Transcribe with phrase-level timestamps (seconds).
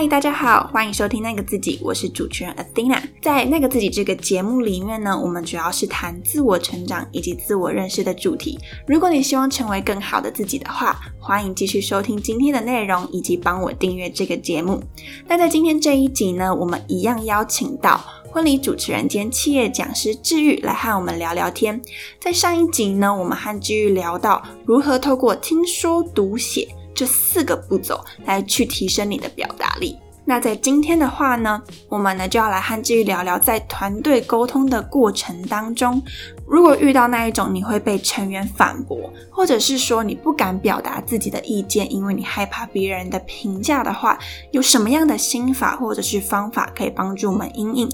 [0.00, 3.02] 嗨，大家好，欢迎收听那个自己，我是主持人 Athena。
[3.20, 8.56] 在那个自己这个节目里面呢，我们主要是谈自我成长以及自我认识的主题。
[8.86, 14.80] 如果你希望成为更好的自己的话，欢迎继续收听今天的内容，以及帮我订阅这个节目。
[15.26, 21.82] 那在今天这一集呢，我们一样邀请到婚礼主持人兼企业讲师治愈来和我们聊聊天。
[22.20, 26.68] 在上一集呢，我们和治愈聊到如何透过听说读写。
[26.94, 29.98] 这四个步骤来去提升你的表达力。
[30.24, 36.02] 那在今天的话呢，我们呢就要来和治愈聊聊，在团队沟通的过程当中，
[36.46, 44.18] 如果遇到那一种你会被成员反驳，或者是说你不敢表达自己的意见，因为你害怕别人的评价的话，
[44.50, 47.90] 有什么样的心法或者是方法可以帮助我们应应？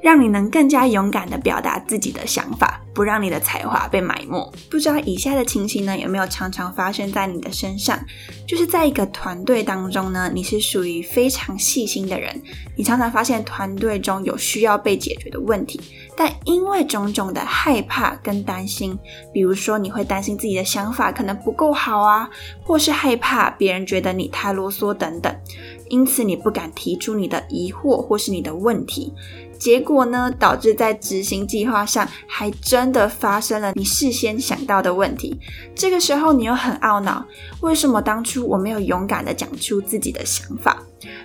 [0.00, 4.52] 让你能更加勇敢地表达自己的想法，不让你的才华被埋没。
[4.70, 7.98] 不知道以下的情形呢，有没有常常发生在你的身上？
[8.46, 12.40] 就是在一个团队当中呢，你是属于非常细心的人，
[12.76, 15.80] 你常常发现团队中有需要被解决的问题，
[16.16, 18.96] 但因为种种的害怕跟担心，
[19.32, 22.30] 比如说你会担心自己的想法可能不够好啊，
[22.62, 25.34] 或是害怕别人觉得你太啰嗦等等，
[25.88, 29.12] 因此你不敢提出你的疑惑或是你的问题。
[29.58, 35.38] 结果呢，导致在执行计划上还真的发生了你事先想到的问题。
[35.74, 37.26] 这个时候你又很懊恼，
[37.60, 40.82] 为什么当初我没有勇敢的讲出自己的想法？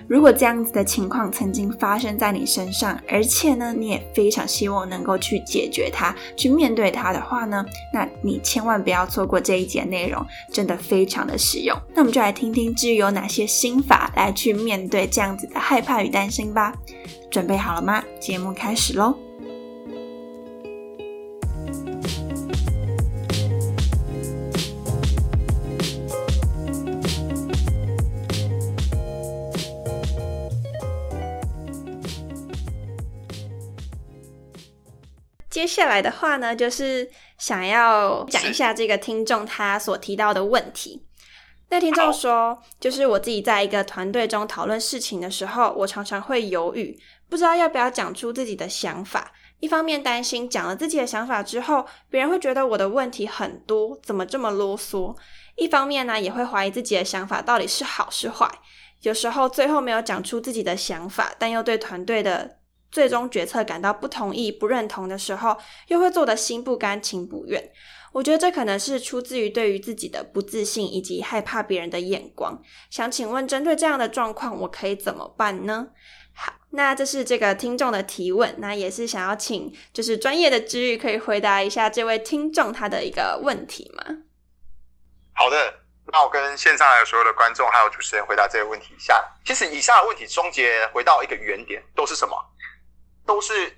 [0.08, 11.76] 如果这样子的情况曾经发生在你身上，而且呢，你也非常希望能够去解决它、去面对它的话呢，那你千万不要错过这一节内容，真的非常的实用。
[11.94, 16.72] 那我们就来听听至于有哪些心法来去面对这样子的害怕与担心吧。
[17.30, 18.02] 准备好了吗？
[18.20, 19.16] 节目开始喽！
[35.54, 41.06] 接下来的话呢，就是想要讲一下这个听众他所提到的问题。
[41.68, 46.98] 那听众说，就是我自己在一个团队中讨论事情的时候，我常常会犹豫。
[47.28, 55.16] 不知道要不要讲出自己的想法，一方面担心讲了自己的想法之后，别人会觉得我的问题很多，怎么这么啰嗦；
[55.54, 58.50] 一方面呢，也会怀疑自己的想法到底是好是坏。
[59.02, 62.58] 有时候最后没有讲出自己的想法，但又对团队的
[62.94, 65.56] 最终决策感到不同意、不认同的时候，
[65.88, 67.72] 又会做得心不甘情不愿。
[68.12, 72.62] 我觉得这可能是出自于对于自己的不自信，以及害怕别人的眼光。
[72.88, 75.88] 想请问，针对这样的状况，我可以怎么办呢？
[76.32, 84.04] 好，那这是这个听众的提问，那也是想要请就是专业的知遇可以回答一下这位听众他的一个问题吗？
[85.32, 85.74] 好的，
[86.12, 89.20] 那我跟线上的所有的观众还有主持人回答这个问题一下。
[89.44, 92.36] 其实以下的问题终结回到一个原点，都是什么？
[93.26, 93.76] 都是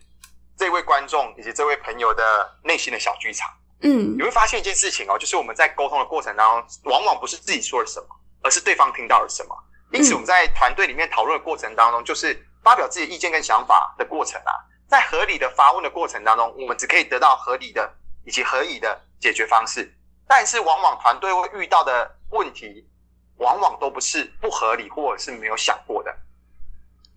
[0.56, 3.48] 这位观众以及这位朋友的内心的小剧场。
[3.82, 8.08] 嗯，你会发现一件事情哦，就是我们在沟通的过程当中，往往不是自己说了什么，
[8.42, 9.54] 而是对方听到了什么。
[9.92, 14.52] 因此，我们在团队里面讨论的过程当中，就是发表自己意见跟想法的过程啊。
[14.88, 17.92] 在合理的发问的过程当中，我们只可以得到合理的
[18.24, 19.92] 以及合理的解决方式。
[20.26, 22.88] 但是，往往团队会遇到的问题，
[23.36, 26.16] 往往都不是不合理或者是没有想过的。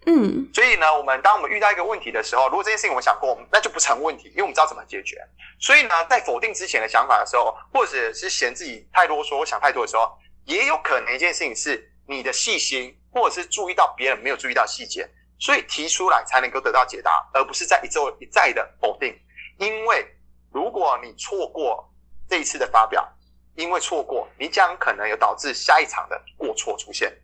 [0.05, 5.17] 嗯，所以呢，我们当我们遇到一个问题的时候，如果这件事情我们想过，那就不成问题，因为我们知道怎么解决。
[5.59, 10.11] 所以呢，在否定之前的想法的时候，或者是嫌自己太啰嗦、想太多的时候，
[10.45, 11.85] 也有可能一件事情是。
[12.11, 15.07] 你的细心，或者是注意到别人没有注意到细节，
[15.37, 19.15] 所以提出来才能够得到解答，而不是在一周一再的否定。
[19.59, 20.03] 因为
[20.51, 21.87] 如果你错过
[22.27, 23.07] 这一次的发表，
[23.53, 27.15] 因为错过，你将可能有导致下一场的过错出现。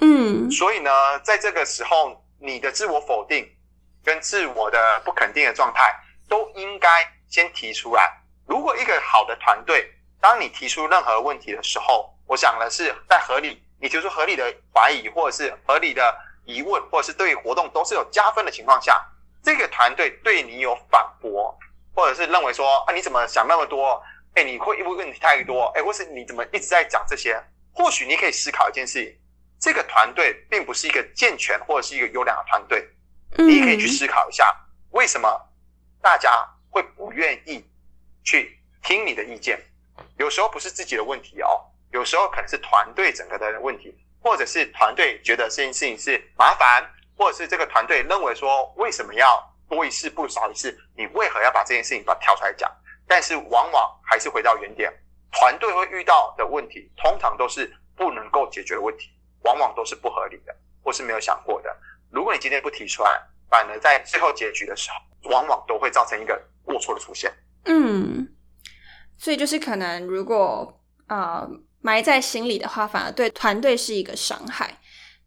[0.00, 0.90] 嗯，所以呢，
[1.20, 3.46] 在这个时候，你的自我否定
[4.02, 5.94] 跟自我的不肯定的状态，
[6.28, 6.88] 都应该
[7.28, 8.10] 先提出来。
[8.46, 9.88] 如果一个好的团队，
[10.20, 13.62] 当你提出任何问题的时候，我想的是在合理。
[13.80, 14.44] 你提出合理的
[14.74, 19.02] 怀疑，或者是合理的疑问，或者是对活动都是有加分的情况下，
[19.42, 21.56] 这个团队对你有反驳，
[21.94, 24.02] 或者是认为说啊你怎么想那么多？
[24.34, 25.72] 哎，你会问问题太多？
[25.74, 27.42] 哎，或是你怎么一直在讲这些？
[27.72, 29.18] 或许你可以思考一件事情：
[29.60, 32.88] 这个团队并不是一个健全或者是一个优良的团队。
[33.36, 34.44] 你可以去思考一下，
[34.90, 35.28] 为什么
[36.00, 37.64] 大家会不愿意
[38.24, 39.60] 去听你的意见？
[40.16, 41.60] 有时候不是自己的问题哦。
[41.92, 50.76] 有时候可能是团队整个的问题，或者是团队觉得这件事情是麻烦，或者是这个团队认为说为什么要多一事不如少一事？
[50.96, 52.70] 你为何要把这件事情把它挑出来讲？
[53.06, 54.92] 但是往往还是回到原点，
[55.32, 59.10] 团队会遇到的问题，通常都是不能够解决的问题，
[59.42, 60.54] 往往都是不合理的。
[60.82, 61.68] 或是没有想过的。
[62.10, 63.10] 如果你今天不提出来，
[63.50, 67.30] 反而在最后结局的时候，往往都会造成一个过错的出现。
[67.66, 68.26] 嗯，
[69.18, 71.46] 所以就是可能如果呃
[71.82, 74.78] 埋在心里的话，反而对团队是一个伤害。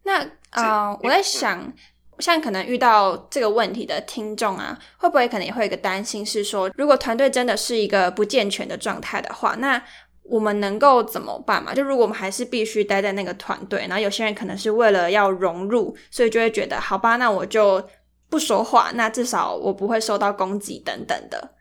[0.02, 1.72] 那呃，我在想，
[2.18, 9.82] 像可能遇到这个问题的听众啊，会不会可能也会有一个担心，是说如果团队真的是一个不健全的状态的话，那
[10.24, 11.74] 我们能够怎么办嘛？
[11.74, 17.86] 就如果我们还是必须待在那个团队，然后有些人可能是为了要融入，所以就会觉得好吧，那我就
[18.30, 21.54] 不说话，那至少我不会受到攻击等等的。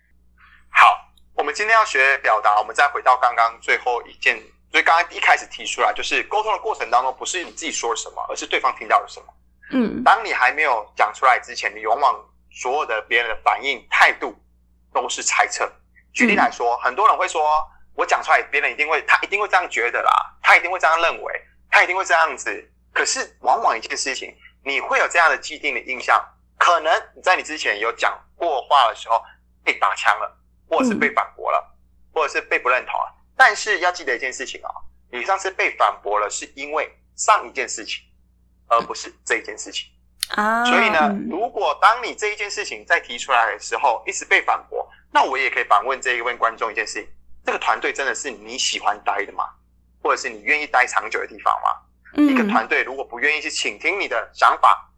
[0.71, 0.87] 好，
[1.35, 9.27] 我们今天要学表达，我们再回到刚刚最后一件，所以刚刚一开始提出来，就是沟通的过程当中，不是你自己说了什么，而是对方听到了什么。
[9.73, 12.15] 嗯，当你还没有讲出来之前，你往往
[12.51, 14.35] 所有的别人的反应态度
[14.95, 15.69] 都是猜测。
[16.15, 17.43] 举例来说，很多人会说。
[17.95, 20.11] 我讲出来，别人一定会，他一定会这样觉得啦，
[20.43, 22.71] 他一定会这样认为，他一定会这样子。
[22.93, 24.35] 可是，往往一件事情，
[24.65, 26.23] 你会有这样的既定的印象，
[26.59, 29.23] 可能你在你之前有讲过话的时候
[29.65, 31.77] 被打枪了，或者是被反驳了，
[32.13, 33.15] 或者是被不认同了。
[33.37, 34.69] 但是要记得一件事情啊，
[35.11, 38.03] 你上次被反驳了，是因为上一件事情，
[38.69, 39.91] 而不是这一件事情
[40.37, 40.65] 啊。
[40.65, 47.11] 所以呢，如果当你这一件事情再提出来的时候，一直被反驳，那我也可以反问这一位观众一件事情。
[47.45, 49.45] 这个团队真的是你喜欢待的吗？
[50.03, 52.23] 或者是你愿意待长久的地方吗？
[52.23, 54.91] 一个团队如果不愿意去倾听你的想法，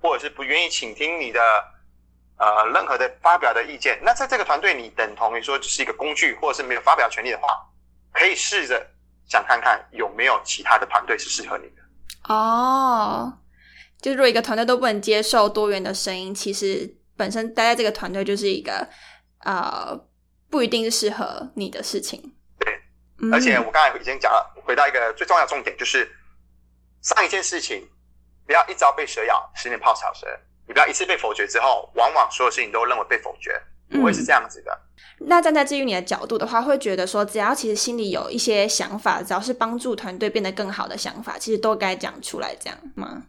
[0.00, 1.40] 或者是不愿意倾听你的
[2.38, 7.48] 呃任何的发表的意见，那在这个团队你等同于说只是一个工具，或者是没有发表权利的话，
[8.12, 8.84] 可以试着
[9.26, 12.34] 想看看有没有其他的团队是适合你的。
[12.34, 13.38] 哦，
[14.00, 18.88] 就如果一个团队都不能接受多元的声音，其实本身待在这个团队就是一个
[19.44, 20.06] 呃。
[20.50, 22.34] 不一定是适合你的事情。
[22.58, 22.80] 对，
[23.32, 26.10] 而且我刚才已经讲了，回到一个最重要的重点，就是
[27.00, 27.88] 上一件事情，
[28.46, 30.26] 不要一朝被蛇咬，十年泡草蛇。
[30.66, 34.78] 你不要一次被否决之后，往往所有事情都认为被否决，不会是这样子的。
[35.18, 43.24] 那站在基于你的角度的话，会觉得说，只要其实心里有一些想法，只要是帮助团队变得更好的想法，其实都该讲出来，这样吗？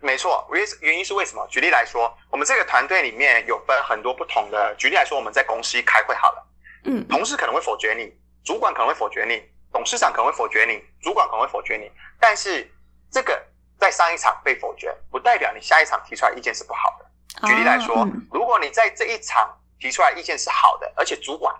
[0.00, 1.46] 没错，原原因是为什么？
[1.48, 4.74] 举例来说，我们这个团队里面有分很多不同的。
[4.76, 6.46] 举例来说，我们在公司开会好了，
[6.84, 8.12] 嗯，同事可能会否决你，
[8.44, 11.90] 主管可能会否决你，董事长可能会否决你，主管可能会否决你。
[12.18, 12.68] 但是
[13.10, 13.40] 这个
[13.78, 17.46] 在上一场被否决，不代表你下一场提出来意见是不好的。
[17.46, 21.54] 举例来说，如果你在这一场提出来意见是好的，而且主管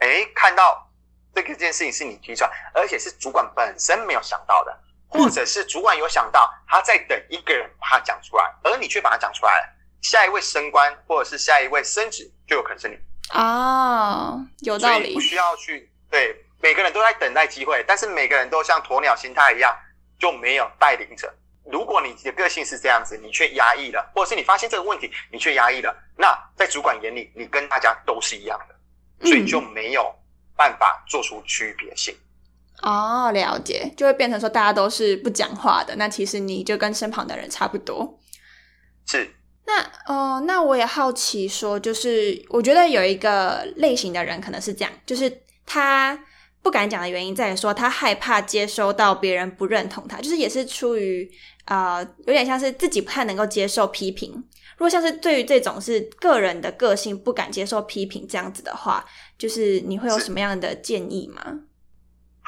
[0.00, 0.90] 哎看到
[1.34, 4.78] 这个件事情是你提出来，而且是主管本身没有想到的。
[5.12, 9.68] 或者是主管有想到，他在等一个人把它讲出来，而你却把它讲出来了，
[10.00, 12.98] 下一位升官或者是下一位升职就有可能是你
[13.30, 19.76] 哦，有道理，不需要去对每个人都在等待机会，但是每个人都像鸵鸟心态一样
[20.18, 21.32] 就没有带领者。
[21.64, 30.12] 如果你的个性是这样子，你却压抑了，或者是你发现这个问题你却压抑了，那在主管眼里你跟大家都是一样的，所以就没有
[30.56, 32.14] 办法做出区别性。
[32.80, 38.18] 哦，了解，就会变成说大家都是不讲话的，那其实你就跟身旁的人差不多。
[39.06, 39.30] 是。
[39.64, 45.32] 那哦，那我也好奇说，就是我觉得有一个类型的人可能是这样，就是
[45.64, 46.18] 他
[46.62, 51.30] 不敢讲的原因在于说他害怕接收到别人不认同他，就是也是出于
[51.66, 54.32] 啊，有点像是自己不太能够接受批评。
[54.76, 59.04] 如果像是对于这种是个人的个性不敢接受批评这样子的话，
[59.38, 61.60] 就是你会有什么样的建议吗？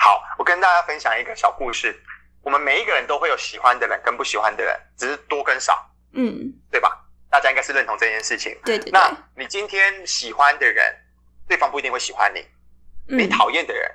[0.04, 1.98] 好，我跟大家分享一个小故事。
[2.42, 7.02] 我们每一个人都会有喜欢的人跟不喜欢的人，只是多跟少，嗯，对吧？
[7.30, 8.54] 大家应该是认同这件事情。
[8.66, 8.90] 对对。
[8.90, 10.94] 那你今天喜欢的人，
[11.48, 12.42] 对方不一定会喜欢你；
[13.06, 13.90] 你讨厌的人，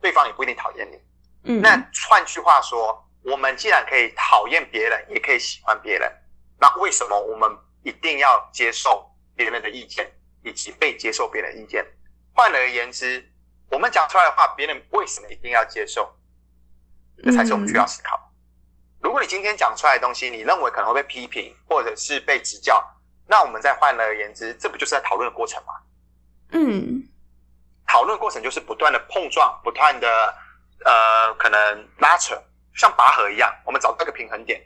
[0.00, 1.02] 对方也不一定讨厌你。
[1.42, 1.60] 嗯。
[1.60, 1.70] 那
[2.08, 6.08] 换句话说，我们既然可以讨厌别人，也可以喜欢别人，
[6.60, 7.50] 那为什么我们
[7.82, 9.04] 一定要接受
[9.34, 10.08] 别人的意见，
[10.44, 11.84] 以及被接受别人意见？
[12.34, 13.26] 换而言之。
[13.70, 16.12] 我们讲出来的话，别人为什么一定要接受？
[17.22, 18.18] 这才是我们需要思考。
[19.00, 22.84] 如果你今天讲出来的东西，你认为可能会被批评，或者是被指教，
[23.26, 25.74] 那我们再换而言之，这不就是在讨论的过程吗？
[26.52, 27.02] 嗯，
[27.86, 30.34] 讨论过程就是不断的碰撞，不断的
[30.84, 32.34] 呃，可能拉扯，
[32.74, 34.60] 像拔河一样，我们找到一个平衡点。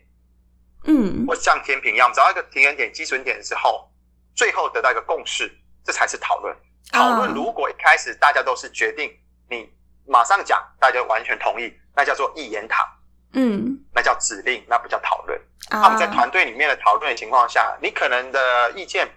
[0.87, 3.91] 嗯，或像天平一样，找到一个平衡点、基准点之后，
[4.35, 5.51] 最后得到一个共识，
[5.85, 6.57] 这才是讨论。
[6.95, 9.13] 讨论如果一开始大家都是决定
[9.51, 9.69] 你
[10.07, 12.87] 马上讲，大家完全同意，那叫做一言堂，
[13.33, 15.41] 嗯，那叫指令，那不叫讨论。
[15.71, 19.11] 那我们在团队里面的讨论的情况下，你可能的意见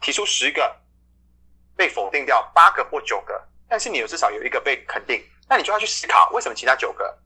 [0.00, 0.76] 提出十个，
[1.74, 7.16] 被否定掉八个或九个，但是你有至少有一个被肯定，那你就要去思考为什么其他九个？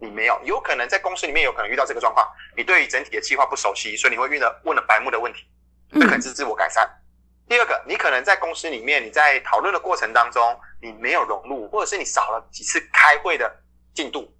[0.00, 2.26] 你没有，有可能在公司里面有可能遇到这个状况，
[2.56, 5.46] 你对于整体的计划不熟悉，所以你会遇到问了白目的问题，
[5.92, 6.90] 这可能是自我改善。
[7.48, 13.54] 第二个，你可能在公司里面，你在讨论的过程当中，你没有融入，或者是你少了几次开会的
[13.94, 14.32] 进度，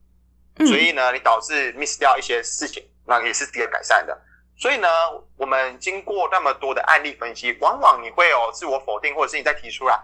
[0.59, 4.19] 所以呢，你导致 miss 掉一些事情，那也是可以改善的。
[4.57, 4.89] 所以呢，
[5.37, 10.01] 我们经过那么多的案例分析，往往你会有自我否定，或者是你在提出来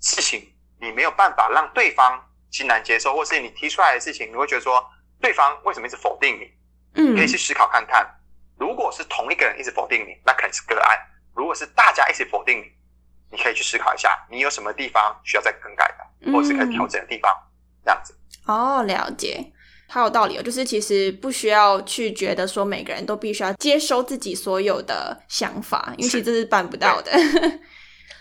[0.00, 4.84] 事情，你没有办法让对方欣然接受，或是你提出来的事情，你会觉得说
[5.20, 6.50] 对方为什么一直否定你？
[6.96, 8.08] 嗯，可以去思考看看，
[8.58, 10.98] 如果是同一个人一直否定你，那可能是个案。
[11.34, 12.58] 如果是大家一起否定
[13.30, 17.32] 你，你可以去思考一下，你有什么地方需要再更改的，或者是可以调整的地方，
[17.84, 18.14] 这样子。
[18.46, 19.52] 哦，了解，
[19.88, 20.42] 好有道理哦。
[20.42, 27.10] 就是其实不需要去觉得说每个人都必须要接收自己所有的想法，因为其实这是办不到的。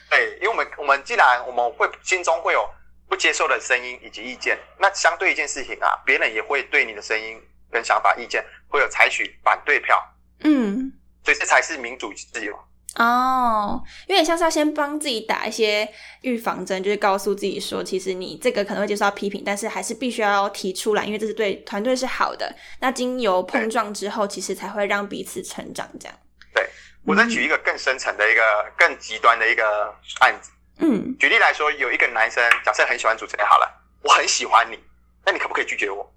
[0.09, 2.67] 对，因为我们我们既然我们会心中会有
[3.07, 7.39] 不接受的声音以及意见，那相对一件事情啊，别人也会对你的声音
[7.69, 10.01] 跟想法、意见会有采取反对票。
[10.39, 10.91] 嗯，
[11.23, 12.57] 所以这才是民主自由。
[12.95, 15.87] 哦，有点像是要先帮自己打一些
[16.21, 22.55] 预防针，就是告诉自己说，其实你这个可能会接受到批评，但是还是必须要提出来，因为这是对团队是好的。
[22.79, 25.89] 那经由碰撞之后，其实才会让彼此成长。
[25.99, 26.15] 这样。
[26.53, 26.69] 对，
[27.03, 28.41] 我再举一个更深层的一个、
[28.77, 30.51] 更极端的一个案子。
[30.77, 33.67] 嗯，举例来说，有一个男生假设很喜欢主持人，好了，
[34.03, 34.77] 我很喜欢你，
[35.25, 36.13] 那你可不可以拒绝我？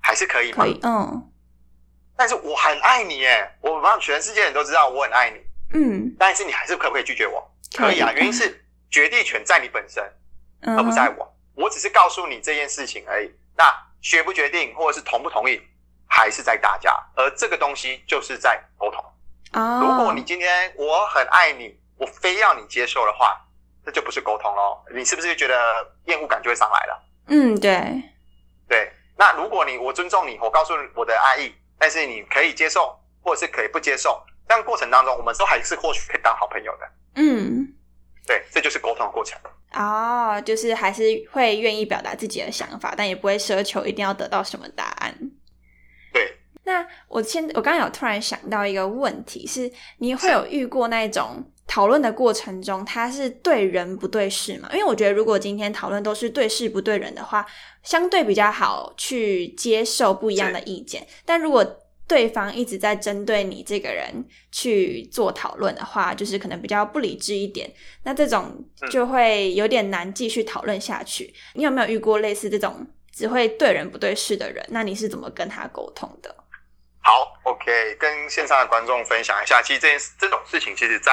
[0.00, 0.64] 还是可以吗？
[0.64, 1.32] 可以，嗯。
[2.16, 5.38] 但是我很爱你，耶，我让全世界人都知道我很爱你。
[5.74, 7.50] 嗯，但是你还是可不可以拒绝我？
[7.76, 10.02] 可以啊，原因是决定权在你本身，
[10.62, 11.36] 而不在我。
[11.54, 13.30] 我只是告诉你这件事情而已。
[13.56, 13.64] 那
[14.00, 15.60] 决不决定，或者是同不同意，
[16.06, 16.92] 还是在大家。
[17.16, 19.04] 而这个东西就是在沟通。
[19.52, 23.40] 哦，如果你今天我很爱你，我非要你接受的话，
[23.84, 24.84] 这就不是沟通喽。
[24.94, 25.54] 你是不是觉得
[26.04, 27.02] 厌恶感就会上来了？
[27.28, 28.02] 嗯，对，
[28.68, 28.92] 对。
[29.16, 34.22] 那如果你我尊重你，我告诉我的爱意，但是你可以接受，或者是可以不接受。
[34.48, 36.86] 这样过程当中，我们都还是或许可以当好朋友的。
[37.16, 37.66] 嗯，
[38.26, 39.38] 对，这就是沟通的过程。
[39.72, 45.14] 哦，就是还是会愿意表达自己的想法，但也不会奢求一定要得到什么答案。
[46.12, 46.36] 对。
[46.64, 54.68] 那我现我刚刚有突然想到一个问题，是你会有遇过那种讨论的过程中，他是对人不对事嘛？
[54.72, 57.46] 因为我觉得，如果今天讨论都是对事不对人的话，
[57.84, 61.06] 相对比较好去接受不一样的意见。
[61.24, 61.64] 但如果
[62.08, 67.68] 对方一直在针对你这个人去做讨论的话，就是可能比较不理智一点。
[68.04, 71.34] 那这种就会有点难继续讨论下去。
[71.54, 74.64] 你有没有遇过类似这种只会对人不对事的人？
[74.70, 76.34] 那你是怎么跟他沟通的？
[77.02, 79.60] 好，OK，跟线上的观众分享一下。
[79.62, 81.12] 其实这件这种事情，其实在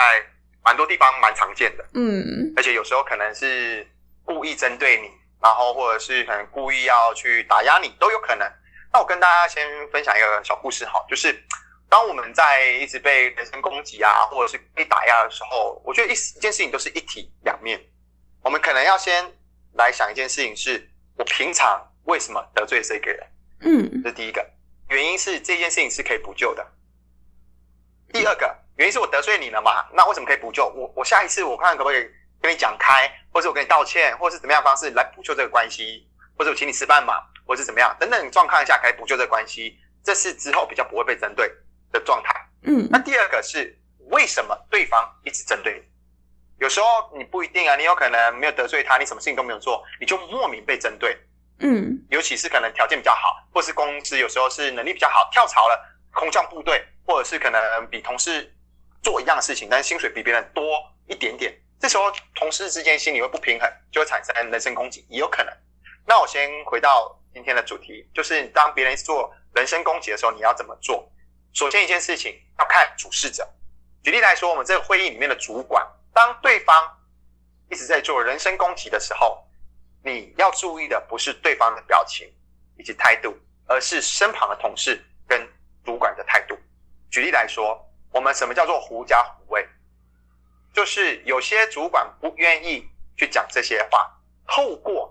[0.64, 1.86] 蛮多地方蛮常见的。
[1.94, 3.88] 嗯，而且有时候可能是
[4.24, 5.08] 故意针对你，
[5.42, 8.48] 然后或者是可能故意要去打压你，都有可能。
[8.94, 11.36] 那我跟大家先分享一个小故事哈，就是
[11.90, 17.82] 当我们在一直被人身攻击啊，或者是被打压的时候，我觉得一一件事情都是一体两面。
[18.44, 19.26] 我们可能要先
[19.74, 23.28] 来想一件事情，是我平常为什么得罪这个人？
[23.62, 24.48] 嗯，这是第一个
[24.90, 26.64] 原因，是这件事情是可以补救的。
[28.12, 29.90] 第二个原因是我得罪你了嘛？
[29.94, 30.68] 那为什么可以补救？
[30.68, 32.08] 我我下一次我看可不可以
[32.40, 36.08] 跟你讲开，或者我跟你道歉，或者是怎么样方式来补救这个关系，
[36.38, 37.16] 或者我请你吃饭嘛？
[37.46, 41.52] 或是怎么样等等状况下，可以补救这关系，这是之后比较不会被针对
[41.92, 42.34] 的状态。
[42.64, 43.78] 嗯，那第二个是
[44.10, 45.84] 为什么对方一直针对你？
[46.60, 51.18] 有时候你不一定啊，你有可能没有得罪他，你什么事情都没有做，你就莫名被针对。
[51.60, 55.78] 嗯，尤其是可能条件比较好，或是公司有时候是能力比较好，跳槽了
[56.14, 58.50] 空降部队，或者是可能比同事
[59.02, 60.64] 做一样的事情，但是薪水比别人多
[61.08, 65.54] 一点点，这时候同事之间心里会不平衡，就会产生人身攻击，也有可能。
[66.06, 67.20] 那我先回到。
[67.34, 71.12] 今天的主题就是当别人做人身攻击的时候，你要怎么做？
[71.52, 73.48] 首先一件事情要看主事者。
[74.04, 76.76] 举例来说，我们这个会议里面的主管，当对方
[77.72, 79.44] 一直在做人身攻击的时候，
[80.04, 82.32] 你要注意的不是对方的表情
[82.78, 83.36] 以及态度，
[83.66, 85.48] 而是身旁的同事跟
[85.84, 86.56] 主管的态度。
[87.10, 89.68] 举例来说，我们什么叫做狐假虎威？
[90.72, 92.88] 就是有些主管不愿意
[93.18, 94.16] 去讲这些话，
[94.48, 95.10] 透过。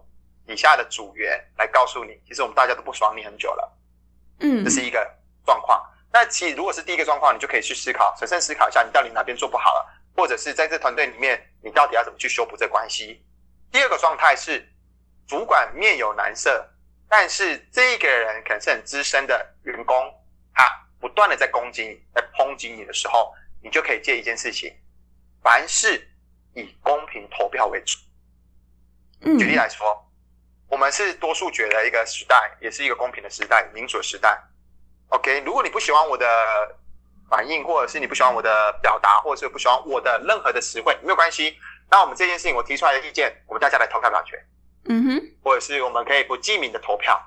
[0.53, 3.79] 底下的组员来告诉你，其实我们大家都不爽你很久了，
[4.41, 5.03] 嗯，这是一个
[5.47, 5.83] 状况。
[6.13, 13.25] 那其实如果是第一个状况，你就可以去思考，审慎思考一下，你到底哪边做不好了，或者是在这团队里面，你到底要怎么去修补这关系。
[13.71, 14.63] 第二个状态是，
[15.27, 16.69] 主管面有难色，
[17.09, 19.97] 但是这个人可能是很资深的员工，
[20.53, 20.63] 他
[21.01, 23.33] 不断的在攻击你，在抨击你的时候，
[23.63, 24.71] 你就可以借一件事情，
[25.43, 26.07] 凡事
[26.53, 27.99] 以公平投票为主。
[29.39, 30.12] 举例来说。
[30.73, 34.43] 我们是多数决的一个时代，也是一个公平的时代，民主的时代。
[35.09, 36.27] OK，如果你不喜欢我的
[37.29, 41.59] 反应，或者是你不喜欢我的表达，或者是不喜欢我的任何的词汇，没有关系。
[41.91, 44.43] 那我们这件事情我提出来的意见，我们大家来投票表决。
[44.89, 47.21] 嗯哼，或者是我们可以不记名的投票，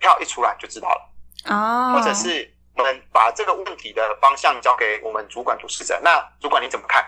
[0.00, 1.54] 票一出来就知道了。
[1.54, 7.04] 哦，或者是我们把这个问题的方向交给我们主管主事者，那主管你怎么看？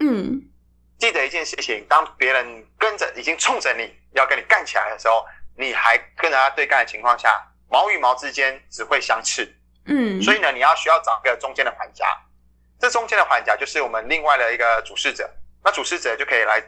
[0.00, 0.42] 嗯，
[0.98, 5.24] 记得一件事情，当别人跟着已经冲着你要跟你干起来的时候，
[5.56, 9.52] 你还跟人家对干的情况下，毛与毛之间只会相斥。
[9.86, 12.06] 嗯，所以呢，你要需要找一个中间的环夹，
[12.78, 15.28] 这中间的环夹就是我们另外的一个主事者，
[15.64, 16.62] 那主事者就可以来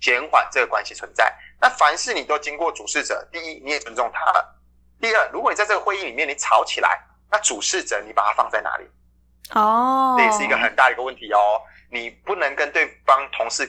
[0.00, 1.34] 减缓这个关系存在。
[1.60, 4.60] 那凡是你都经过主事者，第一你也尊重他了，
[5.00, 8.84] 第二如果你在这个会议里面你吵起来，那主事者你把他放在哪里？
[9.54, 11.60] 哦，这也是一个很大的一个问题哦。
[11.90, 13.68] 你不能跟对方同事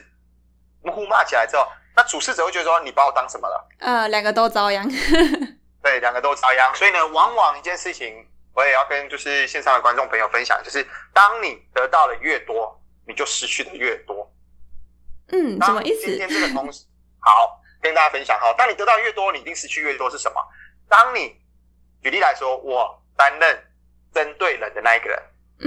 [0.83, 3.69] 互骂起来之后，那主事者会觉得说你把我当什么了？
[3.79, 4.87] 呃，两个都遭殃。
[5.83, 6.73] 对，两个都遭殃。
[6.75, 14.31] 所以呢，往往一件事情，我也要跟就是线上的观众朋友分享，就是当你得到的越多，你就失去的越多。
[15.31, 16.05] 嗯，什么意思？
[16.05, 16.85] 今天这个同事
[17.19, 20.41] 好跟大家分享哈，当你得到越多，你一定失去越多是什么？
[20.89, 21.35] 当你
[22.03, 23.63] 举例来说，我担任
[24.13, 25.19] 针对人的那一个人，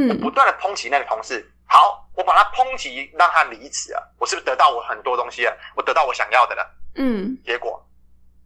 [0.09, 5.57] 我嗯不断的抨击那个同事，好，我把他抨击让他离职了，我是不是得到我很多东西了？
[5.75, 6.75] 我得到我想要的了？
[6.97, 7.85] 嗯，结果，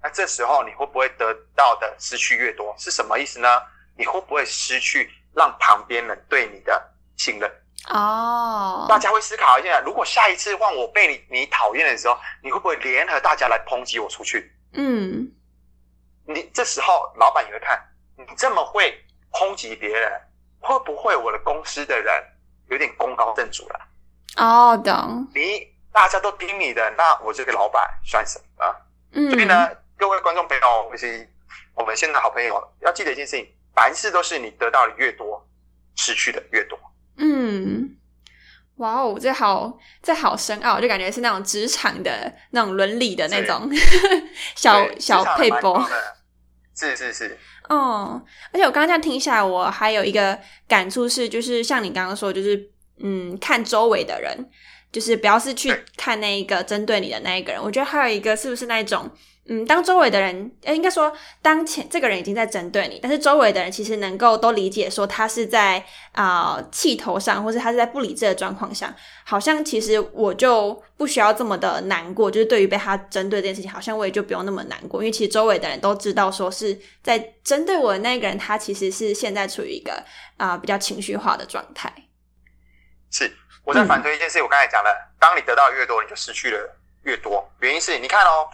[0.02, 2.74] 那这时候你会不会得到的失去越多？
[2.78, 3.48] 是什么意思呢？
[3.96, 6.82] 你会不会失去让旁边人对你的
[7.16, 7.50] 信任？
[7.90, 14.52] 哦，大家会思考一下，如果下一次换我被你你讨厌的时候，你会不会联合大家来抨击我出去？
[14.72, 15.30] 嗯
[16.26, 17.82] 你这时候老板也会看
[18.16, 20.20] 你这么会抨击别人，
[20.60, 22.24] 会不会我的公司的人
[22.70, 23.80] 有点功高震主了？
[24.36, 25.26] 哦，懂。
[25.34, 28.76] 你大家都听你的，那我这个老板算什么啊？
[29.12, 31.26] 嗯，所以呢，各位观众朋友，以及
[31.74, 35.44] 我们现在好朋友，要记得一件事情：凡事都是你得到的越多，
[35.96, 36.78] 失去的越多。
[37.16, 37.96] 嗯，
[38.76, 43.68] 哇哦，这好，这好深奥，就感觉是那种职场的那种伦理的那种
[44.54, 45.88] 小小配波波。，
[46.76, 54.48] 是是是，哦，而且我刚刚这样听下来，我还有一个感触是，就是像你刚刚说，就是嗯，看周围的人，
[54.90, 57.62] 就是不要是去看那一个针对你的那一个人。
[57.62, 59.10] 我觉得还有一个是不是那一种，
[59.50, 65.82] 嗯，当周围的人，呃，应该说当前这个人已经在针对你，但是周围的人其实能够都理解说他是在
[66.12, 80.04] 啊、呃气头上，或是他是在不理智的状况下，好像其实我就不需要这么的难过，就是对于被他针对这件事情，好像我也就不用那么难过，因为其实周围的人都知道，说是在针对我的那个人，他其实是现在处于一个
[80.36, 81.92] 啊、比较情绪化的状态。
[83.10, 83.32] 是。
[83.64, 87.46] 我在反推一件事，我刚才讲了，当你得到越多，你就失去了越多。
[87.60, 88.48] 原因是你看哦，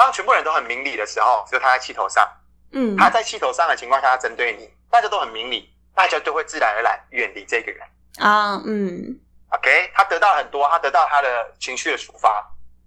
[0.00, 2.26] 当全部人都很明理的时候，只有他在气头上，
[2.72, 7.86] 嗯，他在气头上的情况下，他针对你，大家都很明理，大家就会自然而然远离这个人。
[8.16, 12.42] 啊，嗯 OK，他得到很多，他得到他的情绪的抒发，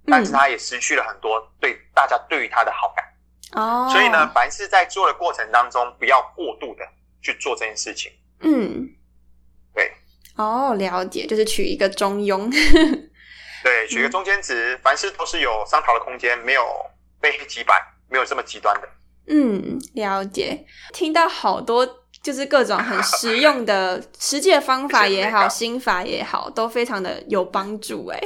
[0.08, 3.06] 但是他也失去了很多对大家对于他的好感。
[3.62, 6.84] 哦，所以呢，，凡是在做的过程当中，不要过度的
[7.22, 8.12] 去做这件事情。
[8.40, 8.90] 嗯，
[9.76, 9.94] 对，
[10.36, 12.50] 哦，了解，就是取一个中庸。
[13.62, 16.66] 对，取个中间值，凡事都是有商讨的空间，没有
[17.24, 18.90] 非黑即白，没有这么极端的。
[19.28, 20.66] 嗯，了解。
[20.92, 21.88] 听到好多
[22.22, 28.08] 就是各种很实用的 实际的方法也好，心法也好，都非常的有帮助。
[28.08, 28.20] 哎，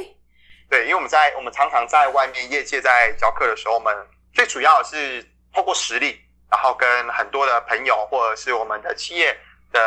[0.68, 3.94] 对，因为我们在我们常常在外面业界在教课的时候，我们
[4.32, 9.32] 最主要的是透过实力，然后跟很多的朋友或者是我们的企业
[9.72, 9.80] 的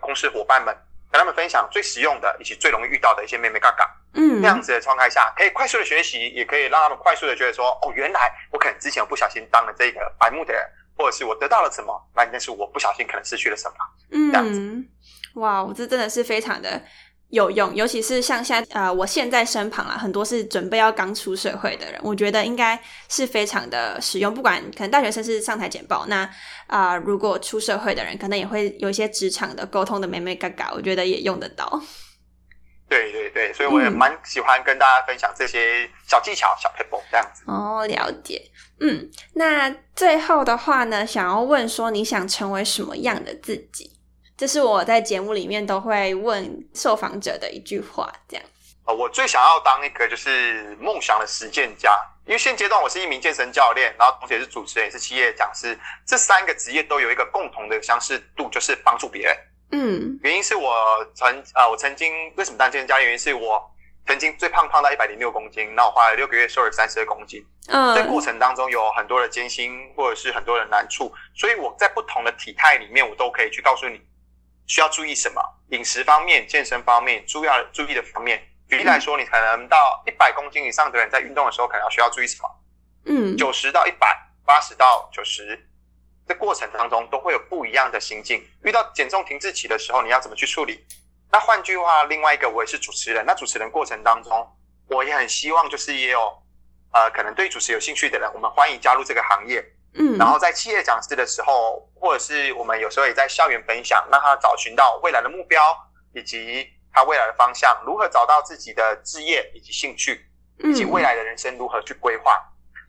[0.00, 0.76] 公司伙伴们，
[1.12, 3.88] 跟他们分享最实用的以及最容易遇到的一些妹妹嘎嘎。
[4.16, 10.62] 嗯，这样子的状态下，可以快速的学习，也可以让他们快速的觉得说，哦，原来我可能之前不小心当了这个白目的人，
[10.96, 13.74] 或者是我得到了什么，那但是我不小心可能失去了什么。
[14.32, 14.88] 这样嗯，
[15.34, 16.82] 哇，我这真的是非常的
[17.28, 24.32] 有用，尤其是像现在呃，我现在身旁啊，很多是准备要刚出社会的人，我觉得应该是非常的实用。
[24.32, 26.22] 不管可能大学生是上台简报，那
[26.68, 31.80] 啊、呃如果出社会的人，可能也会有一些职场的沟通的美美嘎嘎，我觉得也用得到。
[32.88, 37.42] 对对对，所以我也嗯蛮喜欢跟大家分享这些小技巧、小 paper 这样子。
[37.46, 38.40] 哦，了解。
[38.80, 43.90] 嗯，那最后的话呢，想要问说，你想成为什么样的自己？
[44.36, 48.46] 这是我在节目里面都会问受访者的一句话，这样。
[48.84, 59.36] 呃，我最想要当一个就是梦想的实践家，因为现阶段我是一名健身教练，然后同时也是主持人，也是企业讲师，这三个职业都有一个共同的相似度，就是帮助别人。
[59.72, 60.74] 嗯原因是我
[61.14, 63.06] 曾啊、我曾经为什么当健身教练？
[63.06, 63.70] 原因是我
[64.06, 67.44] 曾经最胖胖到一百零六公斤，那我花了六个月瘦了三十二公斤。
[67.68, 74.00] 嗯，这过程当中有很多的艰辛，或者是很多的难处，所以我在不同的体态里面，我都可以去告诉你
[74.66, 78.40] 需要注意什么，饮食方面、健身方面、注要注意的方面。
[78.68, 82.48] 举例来说，你可能到一百公斤以上的人在运动的时候，可能要需要注意什么？
[83.06, 85.68] 嗯，九十到一百，八十到九十，
[86.26, 88.44] 这过程当中都会有不一样的心境。
[88.62, 90.84] 遇到减重停滞期的时候，你要怎么去处理？
[91.30, 94.46] 那换句话，另外一个我也是主持人，那主持人过程当中，
[94.88, 96.32] 我也很希望就是也有
[96.92, 99.64] 呃，可能对主持有兴趣的人，我们欢迎加入这个行业。
[99.98, 105.62] 嗯，然后在企业讲师的时候，或者是我们有时候也在校园分享，让他找寻到未来的目标
[106.14, 110.26] 以及他未来的方向，如何找到自己的职业以及兴趣，
[110.58, 112.42] 以及未来的人生如何去规划。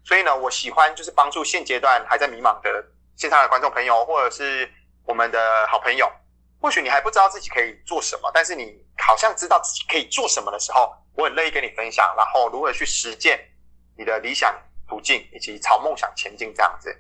[0.03, 2.85] 所以呢，我喜欢就是帮助现阶段还在迷茫的
[3.17, 4.71] 线上的观众朋友，或者是
[5.05, 6.09] 我们的好朋友。
[6.61, 13.39] 或许你还不知道自己可以做什么，但是你好像知道自己可以做什么的时候，我很乐意跟你分享，然后如何去实践
[13.97, 14.55] 你的理想
[14.87, 16.95] 途径，以及朝梦想前进这样子。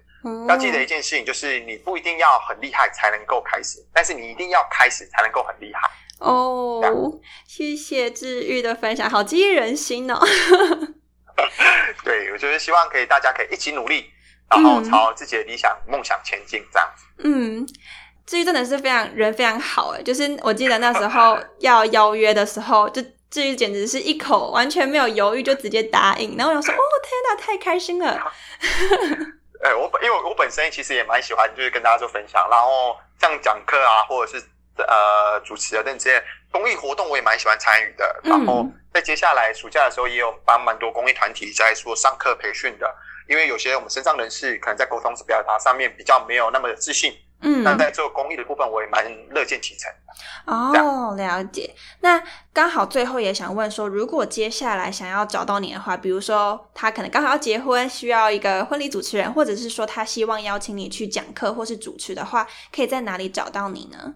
[0.47, 5.81] 要记得一件事情，就是你不一定要很厉害才能够开始，但是你一定要开始才能够很厉害。
[6.19, 6.81] 哦，
[7.47, 10.19] 谢谢治愈的分享，好激励人心哦。
[12.03, 14.11] 对，我就是希望可以大家可以一起努力，
[14.49, 17.05] 然后朝自己的理想梦想前进这样子。
[17.19, 17.67] 嗯。
[18.25, 28.29] 至于真的是非常人非常好哎，就是我记得那时候 要邀约的时候，就至于简直是一口完全没有犹豫就直接答应，然后我想说哦天哪，太开心了。
[29.63, 34.43] 哎，我本因为我本身其实也蛮喜欢就是跟大家做分享，然后像讲课啊，或者是
[34.75, 38.19] 呃主持的这些公益活动，我也蛮喜欢参与的。
[38.23, 42.93] 然后在接下来暑假的时候，也有帮蛮多公益团体在做上课培训的，
[43.27, 47.13] 因为有些我们身上人士可能在沟通表达上面比较没有那么的自信。
[47.39, 49.91] 嗯，那在做公益的部分，我也蛮乐见其成。
[50.47, 51.71] 哦，了解。
[51.99, 52.19] 那
[52.51, 64.15] 刚好最后也想问说，如果接下来想要找到你的话，比如说他可能刚好要结婚，需要一个婚礼主持人，或者是说他希望邀请你去讲课或是主持的话，可以在哪里找到你呢？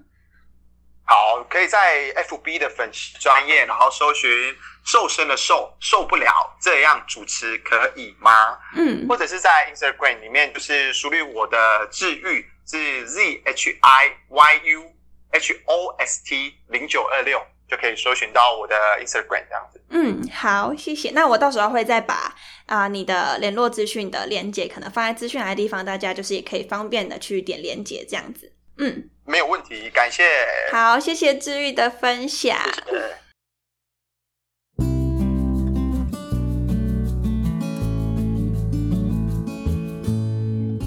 [1.05, 4.29] 好，可以在 FB 的粉丝专业，然后搜寻
[4.85, 12.45] “瘦身的瘦受不了这样主持可以吗？”嗯，或者是在 Instagram 里面，就是输入我的治愈。
[12.63, 14.93] 是 Z H I Y U
[15.31, 19.83] H O S T 零九二六就可以搜寻到我的 Instagram 这样子。
[19.89, 21.11] 嗯，好，谢谢。
[21.11, 22.33] 那我到时候会再把
[22.67, 28.49] 啊你的联络资讯的链接可能放在资讯栏的地方，大家就是也可以方便的去点连接这样子。
[28.83, 30.23] 嗯，没有问题，感谢。
[30.71, 32.57] 好，谢谢治愈的分享。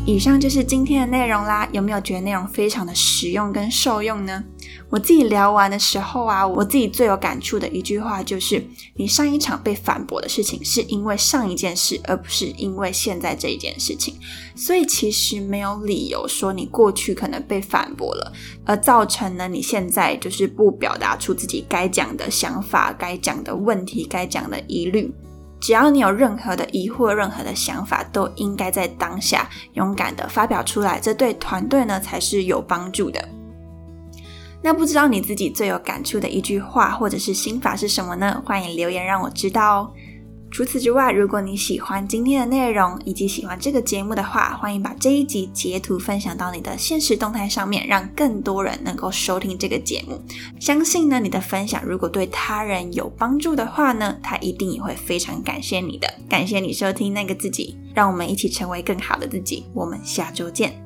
[0.04, 4.42] 以上就是今天的内容啦，有没有觉得内容非常的实用跟受用呢？
[4.94, 14.14] 我自己聊完的时候啊，我自己最有感触的一句话就是：你上一场被反驳的事情，是因为上一件事，而不是因为现在这一件事情。
[14.54, 18.32] 所以其实没有理由说你过去可能被反驳了，
[18.64, 25.12] 而造成了你现在就是不表达出自己该讲的想法、该讲的问题、该讲的疑虑。
[25.60, 33.28] 只要你有任何的疑惑、任何的想法，都应该在当下勇敢的发表出来，这对团队呢才是有帮助的。
[34.64, 38.42] 那不知道你自己最有感触的一句话或者是心法是什么呢？
[38.46, 39.92] 欢迎留言让我知道哦。
[40.50, 50.18] 除此之外，如果你喜欢今天的内容以及喜欢这个节目的话，欢迎把这一集截图分享到你的现实动态上面，让更多人能够收听这个节目。
[50.58, 56.08] 相信呢，你的分享如果对他人有帮助的话呢，他一定也会非常感谢你的。
[56.26, 59.66] 感谢你收听那个自己，让我们一起成为更好的自己。
[59.74, 60.83] 我们下周见。